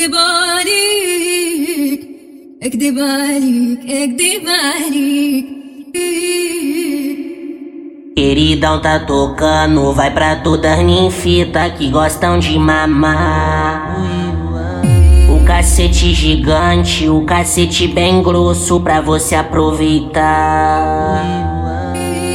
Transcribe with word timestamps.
اكدب 0.00 0.14
عليك 0.14 2.00
اكدب 2.62 2.98
عليك 2.98 3.80
اكدب 3.90 4.48
عليك 4.48 5.46
Queridão 8.18 8.80
tá 8.80 8.98
tocando, 8.98 9.92
vai 9.92 10.10
pra 10.10 10.36
todas 10.36 10.78
ninfitas 10.78 11.72
que 11.72 11.90
gostam 11.90 12.38
de 12.38 12.58
mamar. 12.58 13.94
O 15.28 15.44
cacete 15.44 16.14
gigante, 16.14 17.10
o 17.10 17.26
cacete 17.26 17.86
bem 17.86 18.22
grosso 18.22 18.80
pra 18.80 19.02
você 19.02 19.34
aproveitar. 19.34 21.22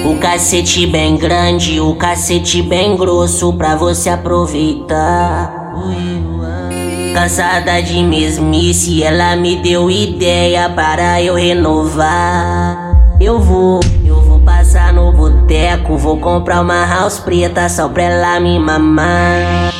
O 0.05 0.19
cacete 0.19 0.85
bem 0.85 1.17
grande, 1.17 1.79
o 1.79 1.95
cacete 1.95 2.61
bem 2.61 2.95
grosso 2.95 3.51
pra 3.53 3.75
você 3.75 4.11
aproveitar. 4.11 5.61
Cansada 7.16 7.80
de 7.80 8.02
mesmice, 8.02 9.02
ela 9.02 9.34
me 9.36 9.56
deu 9.56 9.90
ideia 9.90 10.68
para 10.68 11.22
eu 11.22 11.34
renovar. 11.34 13.16
Eu 13.18 13.40
vou, 13.40 13.80
eu 14.04 14.20
vou 14.20 14.38
passar 14.40 14.92
no 14.92 15.10
boteco, 15.12 15.96
vou 15.96 16.18
comprar 16.18 16.60
uma 16.60 16.84
house 16.84 17.18
preta 17.18 17.70
só 17.70 17.88
pra 17.88 18.02
ela 18.02 18.38
me 18.38 18.58
mamar. 18.58 19.72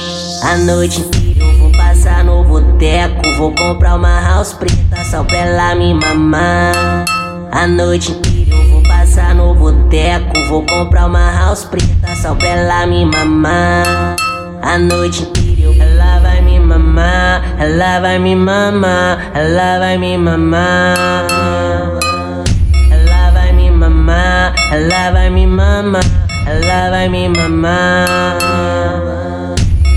A 0.45 0.57
noite 0.57 1.05
eu 1.39 1.59
vou 1.59 1.71
passar 1.73 2.25
no 2.25 2.43
boteco, 2.43 3.31
vou 3.37 3.53
comprar 3.53 3.97
uma 3.97 4.19
house 4.19 4.55
preta 4.55 5.05
só 5.05 5.23
pra 5.23 5.37
ela 5.37 5.75
me 5.75 5.93
mamar. 5.93 7.05
A 7.53 7.67
noite 7.67 8.19
eu 8.51 8.71
vou 8.71 8.83
passar 8.85 9.35
no 9.35 9.55
boteco, 9.55 10.33
vou 10.49 10.65
comprar 10.65 11.05
uma 11.05 11.33
house 11.33 11.65
preta 11.65 12.17
só 12.17 12.35
pra 12.35 12.49
ela 12.49 12.87
me 12.87 13.05
mamar. 13.05 14.17
A 14.63 14.79
noite 14.79 15.36
mamar, 16.97 17.43
ela 17.59 18.01
vai 18.01 18.19
me 18.19 18.35
mamar, 18.35 19.31
ela 19.35 19.79
vai 19.79 19.99
me 19.99 20.17
mamar. 20.17 21.27
Ela 22.91 23.31
vai 23.33 23.53
me 23.53 23.71
mamar, 23.71 24.55
ela 24.73 25.11
vai 25.13 25.31
me 25.31 25.47
mamar, 25.47 26.05
ela 26.47 26.91
vai 26.91 27.09
me 27.09 27.29
mamar. 27.29 28.07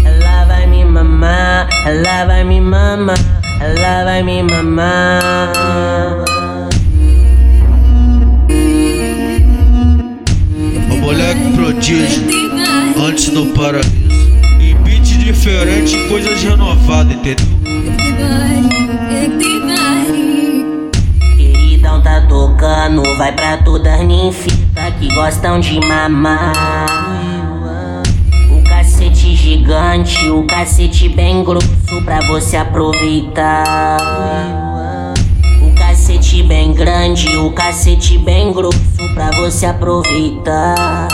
Ela 0.06 0.46
vai 0.46 0.68
me 0.68 0.86
mamar, 0.86 1.70
ela 1.86 2.26
vai 2.26 2.44
me 2.44 2.62
mamar, 2.62 3.18
ela 3.62 4.04
vai 4.04 4.24
me 4.24 4.44
mamar. 4.44 5.54
O 10.92 10.96
moleque 10.98 11.54
prodígio, 11.56 12.24
antes 12.98 13.30
do 13.30 13.46
paraíso 13.54 13.99
diferente, 15.50 15.98
coisas 16.08 16.44
renovadas, 16.44 17.12
entendeu? 17.12 17.46
Queridão 21.36 22.02
tá 22.04 22.22
tocando, 22.30 23.02
vai 23.18 23.32
pra 23.32 23.58
todas 23.58 24.00
ninfitas 24.06 24.94
que 25.00 25.12
gostam 25.16 25.60
de 25.60 25.80
mamar. 25.80 26.86
O 28.52 28.62
cacete 28.64 29.36
gigante, 29.36 30.30
o 30.30 30.44
cacete 30.44 31.10
bem 31.10 31.44
grosso 31.44 31.68
pra 32.06 32.22
você 32.28 32.56
aproveitar 32.56 33.98
cacete 36.10 36.44
bem 36.44 36.74
grande, 36.74 37.36
o 37.38 37.52
cacete 37.52 38.18
bem 38.18 38.52
grosso 38.54 38.80
pra 39.14 39.32
você 39.32 39.66
aproveitar. 39.66 41.08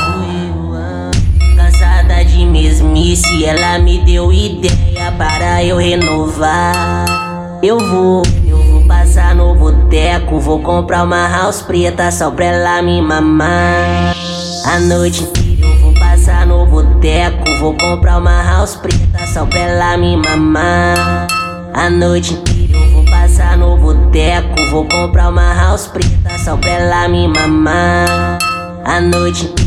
De 2.46 2.52
mesmice, 2.52 3.44
ela 3.44 3.80
me 3.80 3.98
deu 4.06 4.32
ideia 4.32 5.12
para 5.18 5.64
eu 5.64 5.78
renovar. 5.78 7.06
Eu 7.64 7.80
vou, 7.80 8.22
eu 8.48 8.62
vou 8.72 8.82
passar 8.84 9.34
no 9.34 9.56
boteco, 9.56 10.40
vou 10.40 10.60
comprar 10.60 11.06
uma 11.06 11.28
house 11.28 11.64
preta 11.64 12.12
só 12.12 12.30
pra 12.30 12.46
ela 12.46 12.82
me 12.84 13.02
mamar. 13.02 14.16
A 14.64 14.80
noite 14.80 15.24
inteira 15.24 15.66
eu 15.66 15.80
vou 15.80 15.94
passar 15.96 16.46
no 16.46 16.68
boteco, 16.68 17.44
vou 17.60 17.74
comprar 17.74 18.20
uma 18.20 18.44
house 18.44 18.76
preta 18.76 19.26
só 19.34 19.44
pra 19.48 19.60
ela 19.60 19.98
me 19.98 20.16
mamar. 20.16 21.28
A 21.74 21.90
noite 21.90 22.36
inteira 22.36 22.78
eu 22.78 22.92
vou 22.92 23.06
passar 23.06 23.58
no 23.58 23.76
boteco, 23.76 24.70
vou 24.70 24.88
comprar 24.88 25.30
uma 25.30 25.54
house 25.56 25.88
preta 25.88 26.38
só 26.38 26.56
pra 26.56 26.70
ela 26.70 27.08
me 27.08 27.28
mamar. 27.28 28.38
A 28.86 29.02
noite 29.02 29.46
inteira 29.46 29.65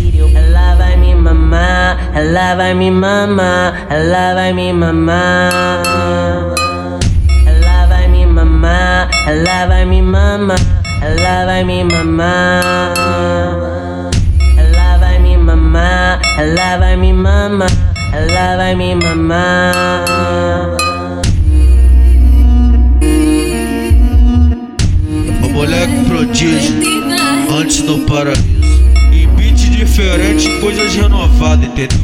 ela 2.19 2.57
vai 2.57 2.75
me 2.75 2.91
mamar, 2.91 3.87
ela 3.89 4.35
vai 4.35 4.53
me 4.53 4.73
mamar. 4.73 6.53
Ela 7.47 7.87
vai 7.87 8.09
me 8.09 8.27
mamar, 8.27 9.09
ela 9.25 9.67
vai 9.69 9.85
me 9.85 10.03
mamar, 10.03 10.59
ela 11.01 11.47
vai 11.47 11.63
me 11.63 11.85
mamar. 11.85 12.93
Ela 14.57 14.99
vai 14.99 15.19
me 15.21 15.37
mamar, 15.37 16.21
ela 16.37 16.79
vai 16.79 16.97
me 16.97 17.13
mamar, 17.13 17.71
ela 18.13 18.57
vai 18.57 18.75
me 18.75 18.95
mamar. 18.97 20.05
O 25.45 25.49
moleque 25.51 26.05
prodígio 26.09 26.75
antes 27.57 27.83
do 27.83 28.01
paraíso 28.01 28.58
diferente, 29.79 30.49
coisas 30.61 30.93
renovadas, 30.93 31.65
entendeu? 31.65 31.99